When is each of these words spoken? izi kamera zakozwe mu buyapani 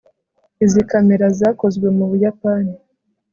izi 0.65 0.81
kamera 0.89 1.25
zakozwe 1.39 1.87
mu 1.97 2.05
buyapani 2.09 2.73